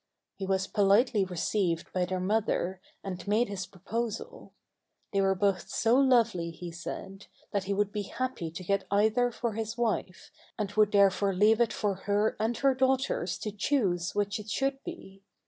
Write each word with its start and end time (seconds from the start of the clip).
He 0.35 0.47
was 0.47 0.65
politely 0.65 1.23
received 1.25 1.93
by 1.93 2.05
their 2.05 2.19
mother, 2.19 2.81
and 3.03 3.27
made 3.27 3.49
his 3.49 3.67
proposal. 3.67 4.51
They 5.13 5.21
were 5.21 5.35
both 5.35 5.69
so 5.69 5.95
lovely, 5.99 6.49
he 6.49 6.71
said, 6.71 7.27
that 7.51 7.65
he 7.65 7.73
would 7.75 7.91
be 7.91 8.01
happy 8.01 8.49
to 8.49 8.63
get 8.63 8.87
either 8.89 9.29
for 9.29 9.53
his 9.53 9.77
wife, 9.77 10.31
and 10.57 10.71
would 10.71 10.91
therefore 10.91 11.35
leave 11.35 11.61
it 11.61 11.71
for 11.71 11.93
her 12.09 12.35
and 12.39 12.57
her 12.57 12.73
daughters 12.73 13.37
to 13.37 13.51
choose 13.51 14.15
which 14.15 14.39
it 14.39 14.49
should 14.49 14.83
be. 14.83 15.21